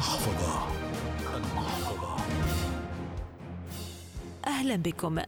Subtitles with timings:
[0.00, 0.66] المحفظة.
[1.36, 2.16] المحفظة
[4.46, 5.18] أهلا بكم.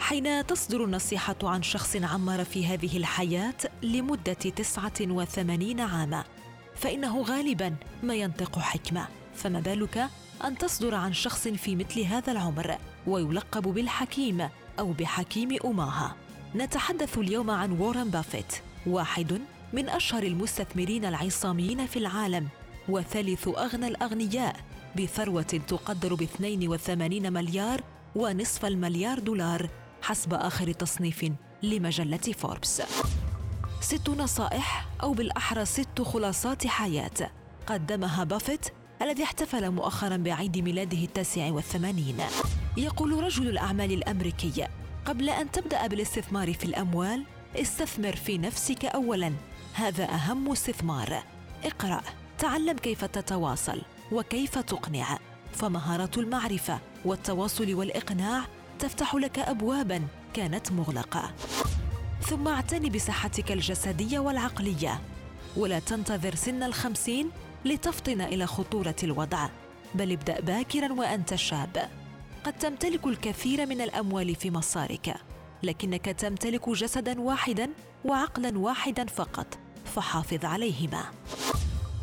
[0.00, 6.24] حين تصدر النصيحة عن شخص عمر في هذه الحياة لمدة تسعة وثمانين عاما
[6.76, 9.08] فإنه غالبا ما ينطق حكمة.
[9.34, 10.08] فما بالك
[10.44, 14.48] أن تصدر عن شخص في مثل هذا العمر ويلقب بالحكيم
[14.78, 16.16] أو بحكيم أماها
[16.54, 18.52] نتحدث اليوم عن وارن بافيت
[18.86, 19.40] واحد
[19.72, 22.48] من أشهر المستثمرين العصاميين في العالم.
[22.88, 24.56] وثالث أغنى الأغنياء
[24.96, 27.80] بثروة تقدر ب 82 مليار
[28.16, 29.68] ونصف المليار دولار
[30.02, 31.32] حسب آخر تصنيف
[31.62, 32.82] لمجلة فوربس.
[33.80, 37.30] ست نصائح أو بالأحرى ست خلاصات حياة
[37.66, 38.66] قدمها بافيت
[39.02, 42.16] الذي احتفل مؤخرا بعيد ميلاده التاسع والثمانين.
[42.76, 44.66] يقول رجل الأعمال الأمريكي:
[45.04, 47.24] قبل أن تبدأ بالاستثمار في الأموال،
[47.56, 49.32] استثمر في نفسك أولا،
[49.74, 51.22] هذا أهم استثمار.
[51.64, 52.02] اقرأ
[52.38, 55.18] تعلم كيف تتواصل وكيف تقنع.
[55.52, 58.44] فمهارة المعرفة والتواصل والإقناع
[58.78, 60.02] تفتح لك ابوابا
[60.34, 61.30] كانت مغلقة.
[62.22, 65.00] ثم اعتني بصحتك الجسدية والعقلية.
[65.56, 67.30] ولا تنتظر سن الخمسين
[67.64, 69.48] لتفطن إلى خطورة الوضع
[69.94, 71.88] بل ابدأ باكرا وأنت شاب.
[72.44, 75.16] قد تمتلك الكثير من الأموال في مصارك
[75.62, 77.70] لكنك تمتلك جسدا واحدا
[78.04, 79.58] وعقلا واحدا فقط
[79.94, 81.04] فحافظ عليهما.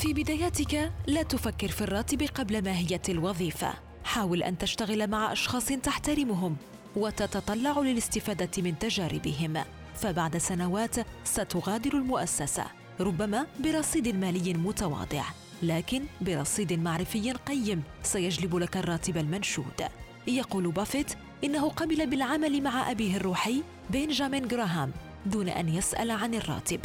[0.00, 3.72] في بداياتك لا تفكر في الراتب قبل ماهيه الوظيفة.
[4.04, 6.56] حاول أن تشتغل مع أشخاص تحترمهم
[6.96, 9.64] وتتطلع للاستفادة من تجاربهم.
[9.94, 12.64] فبعد سنوات ستغادر المؤسسة
[13.00, 15.24] ربما برصيد مالي متواضع.
[15.62, 19.82] لكن برصيد معرفي قيم سيجلب لك الراتب المنشود.
[20.26, 21.12] يقول بافيت
[21.44, 24.92] إنه قبل بالعمل مع أبيه الروحي بنجامين جراهام
[25.26, 26.80] دون أن يسأل عن الراتب.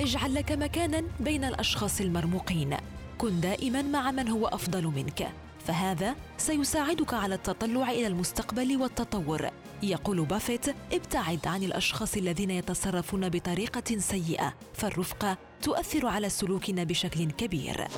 [0.00, 2.76] اجعل لك مكانا بين الأشخاص المرموقين.
[3.18, 5.32] كن دائما مع من هو أفضل منك.
[5.66, 9.50] فهذا سيساعدك على التطلع إلى المستقبل والتطور.
[9.82, 14.54] يقول بافيت ابتعد عن الأشخاص الذين يتصرفون بطريقة سيئة.
[14.74, 17.88] فالرفقه تؤثر على سلوكنا بشكل كبير.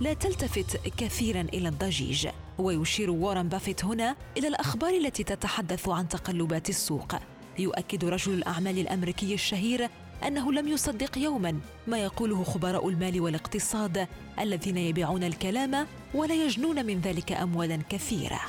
[0.00, 2.28] لا تلتفت كثيرا إلى الضجيج.
[2.58, 7.14] ويشير وارن بافيت هنا إلى الأخبار التي تتحدث عن تقلبات السوق.
[7.58, 9.88] يؤكد رجل الأعمال الأمريكي الشهير
[10.26, 14.08] أنه لم يصدق يوما ما يقوله خبراء المال والاقتصاد
[14.40, 18.40] الذين يبيعون الكلام ولا يجنون من ذلك اموالا كثيرة.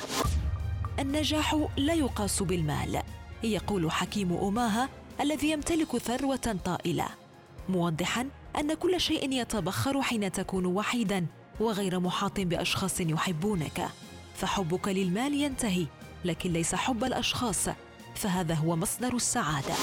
[0.98, 3.02] النجاح لا يقاس بالمال
[3.42, 4.88] يقول حكيم أوماها
[5.20, 7.06] الذي يمتلك ثروة طائلة
[7.68, 11.26] موضحا أن كل شيء يتبخر حين تكون وحيدا
[11.60, 13.88] وغير محاط بأشخاص يحبونك
[14.34, 15.86] فحبك للمال ينتهي
[16.24, 17.68] لكن ليس حب الأشخاص
[18.14, 19.74] فهذا هو مصدر السعادة.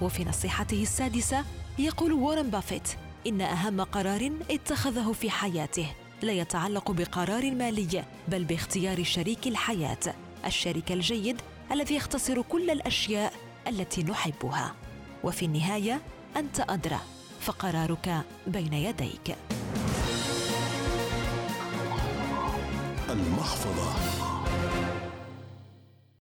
[0.00, 1.44] وفي نصيحته السادسة
[1.78, 2.88] يقول وارن بافيت
[3.26, 5.86] إن أهم قرار اتخذه في حياته.
[6.22, 10.14] لا يتعلق بقرار مالي بل باختيار شريك الحياة
[10.46, 11.40] الشريك الجيد
[11.72, 13.32] الذي يختصر كل الأشياء
[13.68, 14.74] التي نحبها.
[15.24, 16.00] وفي النهاية
[16.36, 17.00] أنت أدرى
[17.40, 19.36] فقرارك بين يديك.
[23.10, 24.25] المحفظة.